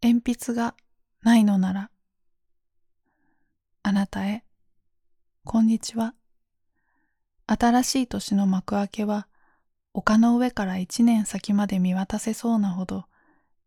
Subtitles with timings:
[0.00, 0.76] 鉛筆が
[1.22, 1.90] ないのなら、
[3.82, 4.44] あなたへ、
[5.44, 6.14] こんにちは。
[7.48, 9.26] 新しい年の幕開けは、
[9.94, 13.06] 丘の上から一年先まで見渡せそうなほど、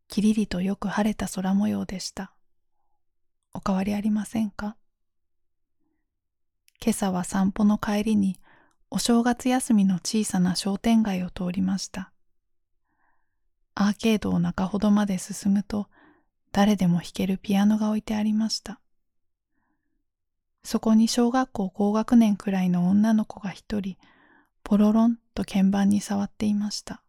[0.08, 2.34] きりりとよく晴れた空模様でした。
[3.54, 4.78] お変わりありませんか？
[6.82, 8.40] 今朝は散歩の帰りに、
[8.90, 12.14] お正月休みの小さな商店街を通りました。
[13.76, 15.90] アーケードを中ほどまで進むと、
[16.52, 18.80] 誰でも弾けるピアノが置いてありました。
[20.64, 23.98] そこに小学校高学年くらいの女の子が一人、
[24.64, 27.02] ポロロンと鍵盤に触っていました。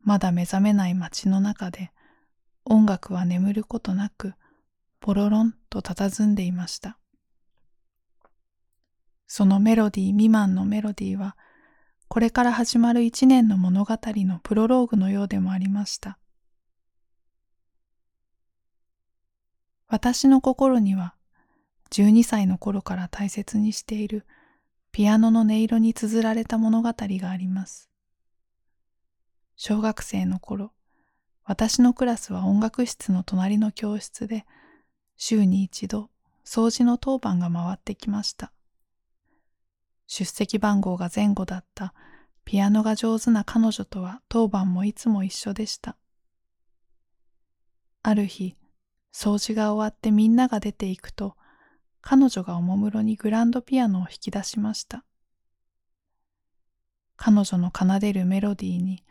[0.00, 1.92] まだ目覚めない街の中で、
[2.64, 4.34] 音楽は眠ることなく、
[5.00, 6.98] ポロロンと佇んでいました。
[9.28, 11.36] そのメロディー未満のメロディーは、
[12.08, 16.18] これから始まる一年の物語のプロローグのようでもありました。
[19.96, 21.14] 私の心には、
[21.90, 24.26] 12歳の頃から大切にしている
[24.92, 27.88] ピアノの音色に綴られた物語があります。
[29.56, 30.72] 小学生の頃、
[31.44, 34.44] 私のクラスは音楽室の隣の教室で、
[35.16, 36.10] 週に一度
[36.44, 38.52] 掃除の当番が回ってきました。
[40.06, 41.94] 出席番号が前後だった
[42.44, 45.96] ピアノが上手な彼女とは当番もいつも一緒でした。
[48.02, 48.56] ある日、
[49.18, 51.36] 掃除が終わってみんなが出ていくと、
[52.02, 55.06] 彼女がおもむろにグランドピアノを弾き出しました。
[57.16, 59.02] 彼女の奏でるメロディーに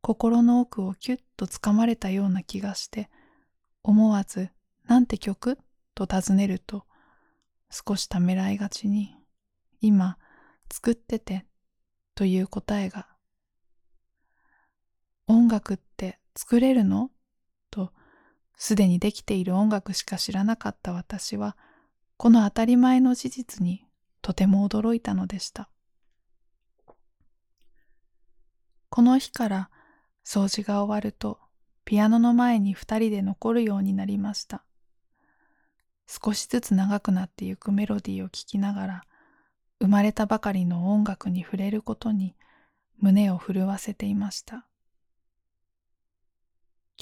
[0.00, 3.10] 心の奥をキュッとつかまれたような気がして、
[3.82, 4.50] 思わず、
[4.86, 5.58] なんて曲？
[5.96, 6.84] と尋ねると、
[7.68, 9.12] 少しためらいがちに、
[9.80, 10.18] 今、
[10.72, 11.46] 作ってて、
[12.14, 13.08] という答えが、
[15.26, 17.10] 音楽って作れるの、
[18.56, 21.56] すでにできている音楽しか知らなかった私は、
[22.16, 23.84] この当たり前の事実に
[24.20, 25.68] とても驚いたのでした。
[28.88, 29.70] この日から
[30.24, 31.40] 掃除が終わると
[31.84, 34.64] ピアノの前に二人で残るようになりました。
[36.06, 39.04] 少しずつ長くなってゆくメロディーを聴きながら
[39.80, 42.36] 生まれたばかりの音楽に触れることに
[42.98, 44.66] 胸を震わせていました。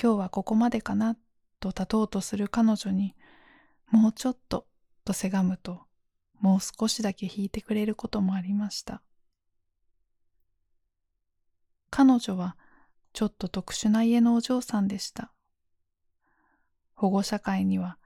[0.00, 1.16] 今日はここまでかな
[1.60, 3.14] と立とうとする彼女に
[3.90, 4.66] もうちょっと
[5.04, 5.82] とせがむと
[6.40, 9.02] もう少しだけ弾いてくれることもありました。
[11.90, 12.56] 彼女は
[13.12, 15.32] ちょっと特殊な家のお嬢さんでした。
[16.94, 17.98] 保護者会には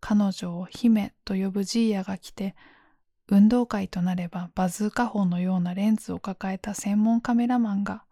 [0.00, 2.54] 彼女を姫と呼ぶジーヤが来て
[3.28, 8.04] 運動会となればバズーカ砲のようなレンズを抱えた専門カメラマンが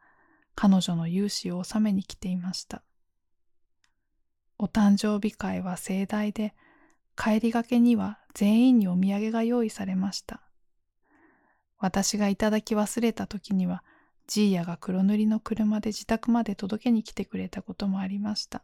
[0.55, 2.83] 彼女の勇姿を収めに来ていました。
[4.59, 6.55] お誕生日会は盛大で、
[7.17, 10.43] 帰りがけには全員にお土産が用意されました。
[11.79, 13.85] 私がいただき忘れた時には、
[14.27, 18.63] ジーヤが黒塗りの車で自宅まで届けに来てくれたこともありました。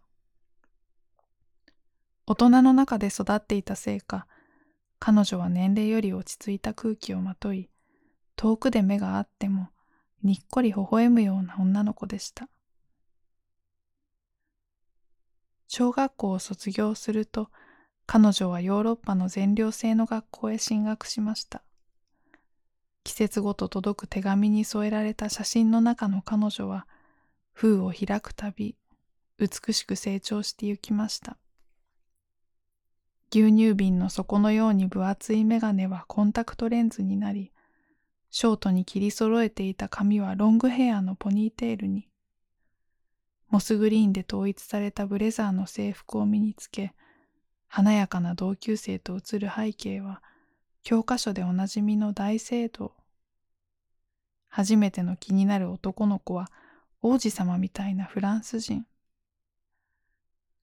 [2.26, 4.26] 大人の中で育っていたせいか、
[4.98, 7.68] 彼女は年齢より落ち着いた空気をまとい、
[8.36, 9.70] 遠くで目があっても、
[10.22, 12.48] にっこり微笑むような女の子でした。
[15.72, 17.48] 小学校を卒業すると、
[18.04, 21.62] 彼女はヨーロッパの全寮制の学校へ進学しました。
[23.04, 26.88] 季節ごと届く手紙に添えられた写真の中の彼女は、
[27.52, 28.74] 封を開くたび、
[29.38, 31.36] 美しく成長してゆきました。
[33.32, 37.52] 牛乳瓶の底のように分厚いメガネはコンタクトレンズになり、
[38.32, 42.09] ショートに切り揃えていた髪はロングヘアのポニーテールに、
[43.50, 46.94] モスグリーンで統一されたブレザーの制服を身につけ、
[47.66, 50.22] 華やかな同級生と写る背景は、
[50.84, 52.94] 教科書でおなじみの大聖堂。
[54.48, 56.50] 初めての気になる男の子は
[57.02, 58.86] 王子様みたいなフランス人。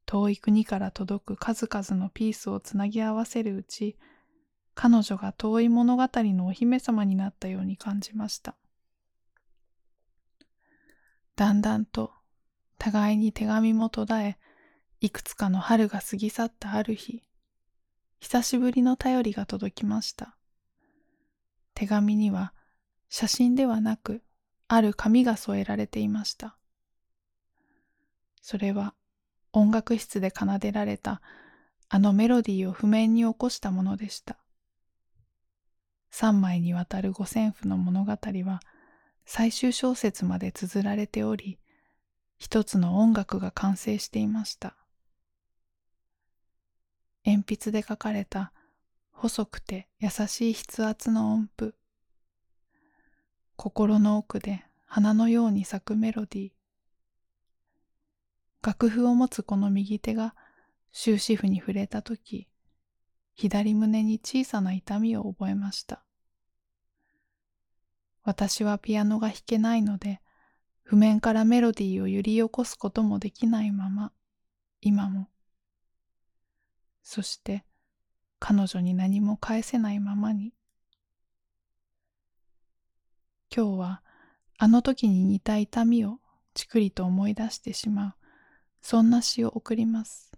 [0.06, 3.98] 遠い国から届く数々のピースをつなぎ合わせるうち、
[4.76, 8.56] 彼女が遠い物語のお姫様になったように感じました。
[11.36, 12.14] だんだんと
[12.78, 14.38] 互いに手紙も途絶え、
[15.02, 17.24] いくつかの春が過ぎ去ったある日、
[18.20, 20.36] 久しぶりの便りが届きました。
[21.74, 22.54] 手紙には
[23.10, 24.24] 写真ではなく、
[24.68, 26.58] ある紙が添えられていました。
[28.42, 28.94] それは
[29.54, 31.22] 音楽室で奏でられた
[31.90, 34.38] あのメロディーを譜面に起こしたものでした。
[36.10, 38.60] 三枚にわたる五線譜の物語は
[39.26, 41.60] 最終小説まで綴られており、
[42.38, 44.76] 一つの音楽が完成していました。
[47.26, 48.54] 鉛筆で書かれた
[49.12, 51.76] 細くて優しい筆圧の音符。
[53.56, 56.52] 心の奥で花のように咲くメロディー。
[58.62, 60.36] 楽譜を持つこの右手が
[60.92, 62.48] 終止符に触れたとき、
[63.34, 66.04] 左胸に小さな痛みを覚えました。
[68.24, 70.22] 私はピアノが弾けないので、
[70.88, 74.14] 譜面からメロディーを揺り起こすこともできないまま、
[74.80, 75.28] 今も。
[77.04, 77.66] そして
[78.40, 80.54] 彼女に何も返せないままに。
[83.54, 84.02] 今日は
[84.58, 86.20] あの時に似た痛みを
[86.54, 88.16] ちくりと思い出してしまう、
[88.82, 90.32] そんな詩を送ります。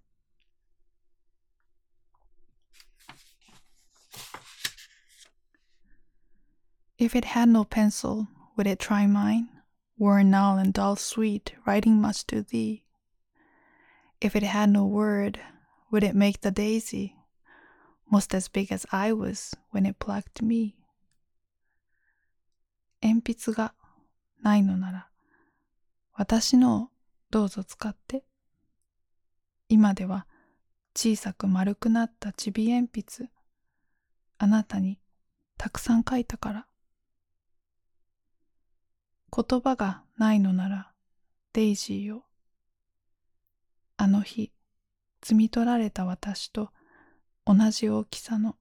[6.98, 8.25] If it had no pencil,
[8.57, 9.59] would it try mine?
[10.00, 12.86] Worn null and dull sweet, writing much to thee.
[14.22, 15.42] If it had no word,
[15.92, 17.18] would it make the daisy?
[18.10, 20.78] Most as big as I was when it plucked me.
[23.01, 23.74] 鉛筆が
[24.42, 25.10] ないのなら、
[26.13, 26.88] 私のを
[27.30, 28.24] どうぞ使って。
[29.68, 30.28] 今では
[30.96, 33.30] 小さく丸くなったちび鉛筆、
[34.38, 35.01] あなたに
[35.57, 36.69] たくさん書いたから。
[39.36, 40.92] 言葉がないのなら、
[41.54, 42.26] デイジーよ。
[43.98, 44.52] あの日、
[45.22, 46.72] 摘み取られた私と
[47.46, 48.56] 同じ大きさの。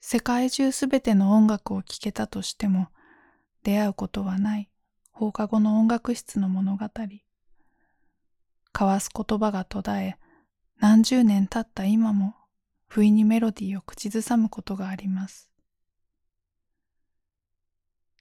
[0.00, 2.88] 世界中すべての音楽を聴けたとしても、
[3.62, 4.70] 出会うことはない
[5.12, 6.86] 放課後の音楽室の物語。
[8.72, 10.16] 交わす言葉が途絶え、
[10.80, 12.34] 何十年経った今も
[12.86, 15.50] 不意にメロディーを口ずさむことがあります。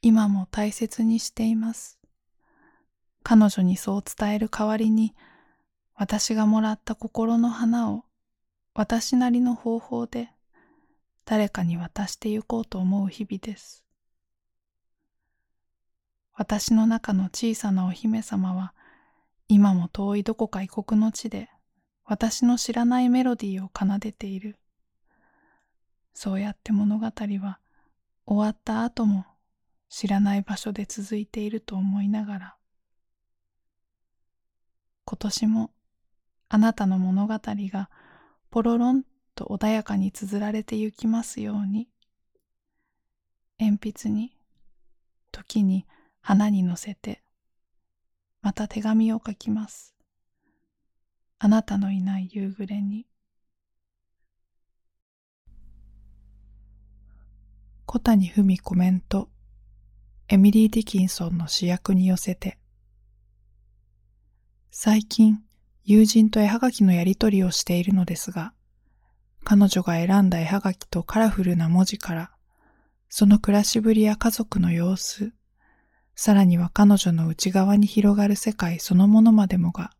[0.02, 2.00] 今も大切にしています。
[3.24, 5.16] 彼女にそう伝える代わりに
[5.96, 8.04] 私がもらった心の花を
[8.74, 10.30] 私なりの方法で
[11.24, 13.86] 誰かに渡してゆこうと思う日々です。
[16.34, 18.74] 私の中の小さなお姫様は
[19.48, 21.50] 今も遠いどこか異国の地で
[22.10, 24.56] 私の知らないメロディーを奏でている。
[26.16, 27.60] そうやって物語は
[28.26, 29.28] 終わった後も
[29.90, 32.56] 知らない場所で続いていると思いながら、
[35.06, 35.70] 今年も
[36.50, 37.92] あなたの物語が
[38.50, 39.04] ポロロン
[39.36, 41.90] と穏やかに綴られてゆきますように、
[43.60, 44.36] 鉛筆に、
[45.32, 45.86] 時に
[46.22, 47.22] 花に乗せて、
[48.42, 49.99] また手紙を書きます。
[51.41, 53.06] あなたのいない夕暮れに。
[57.86, 59.30] 小谷文コメント。
[60.27, 62.57] エミリー・ディキンソンの主役に寄せて。
[64.69, 65.41] 最近、
[65.86, 68.51] 友人と絵はがきのやりとりをしているのですが、
[69.45, 72.31] 彼女が選んだ絵はがきとカラフルな文字から、
[73.07, 75.31] その暮らしぶりや家族の様子、
[76.15, 79.94] さらには彼女の内側に広がる世界そのものまでもが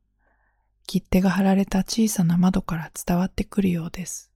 [0.90, 4.32] 切手が貼られた小さな窓から伝わってくるようです。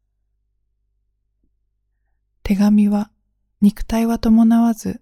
[2.44, 3.10] 手紙は
[3.60, 5.02] 肉体は伴わず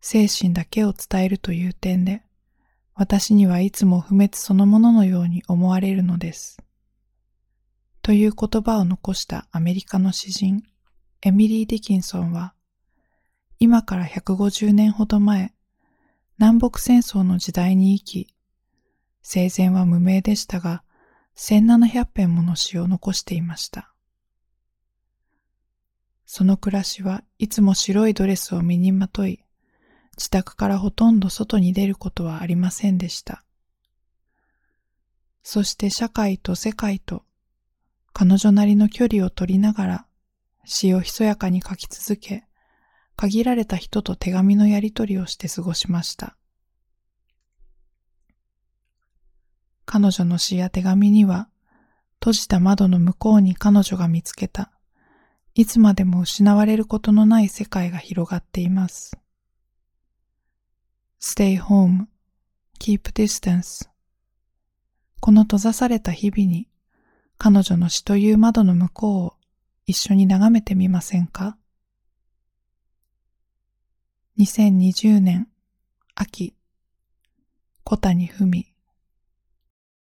[0.00, 2.22] 精神だけを伝えるという点で
[2.94, 6.56] 私にはいつも不滅そのもののように思われるのです。
[8.00, 10.62] という言葉を残したアメリカの詩人
[11.20, 12.54] エミリー・ディキンソンは
[13.58, 15.52] 今から150年ほど前
[16.38, 18.34] 南北戦争の時代に生き
[19.30, 20.82] 生前は無名でしたが、
[21.36, 23.92] 1700編もの詩を残していました。
[26.24, 29.44] その暮らしはいつも白いドレスを身にまとい、
[30.16, 33.44] 自宅からほとんど外に出ることはありませんでした。
[35.42, 37.22] そして社会と世界と
[38.14, 40.06] 彼女なりの距離を取りながら
[40.64, 42.44] 詩をひそやかに書き続け、
[43.14, 46.34] 限られた人と手紙のやり取りをして過ごしました。
[49.90, 51.48] 彼女の詩や手紙には、
[52.20, 54.70] 閉じた窓の向こうに彼女が見つけた、
[55.54, 59.16] いつまでも失われることのない世界が広がっています。
[61.18, 62.04] Stay home,
[62.78, 63.88] keep distance
[65.20, 66.68] この閉ざされた日々に、
[67.38, 69.34] 彼女の詩という窓の向こうを
[69.86, 71.56] 一緒に眺めてみませんか
[74.38, 75.48] ?2020 年
[76.14, 76.54] 秋、
[77.84, 78.77] 小谷文